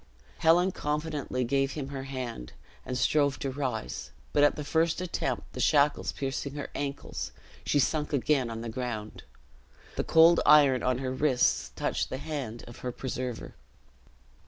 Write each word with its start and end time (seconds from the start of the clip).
Helen 0.39 0.71
confidently 0.71 1.43
gave 1.43 1.73
him 1.73 1.89
her 1.89 2.05
hand, 2.05 2.53
and 2.87 2.97
strove 2.97 3.37
to 3.37 3.51
rise; 3.51 4.09
but 4.33 4.41
at 4.43 4.55
the 4.55 4.63
first 4.63 4.99
attempt, 4.99 5.53
the 5.53 5.59
shackles 5.59 6.11
piercing 6.11 6.55
her 6.55 6.71
ankles, 6.73 7.31
she 7.67 7.77
sunk 7.77 8.11
again 8.11 8.49
on 8.49 8.61
the 8.61 8.67
ground. 8.69 9.21
The 9.97 10.03
cold 10.03 10.39
iron 10.43 10.81
on 10.81 10.97
her 10.97 11.13
wrists 11.13 11.69
touched 11.75 12.09
the 12.09 12.17
hand 12.17 12.63
of 12.65 12.79
her 12.79 12.91
preserver. 12.91 13.53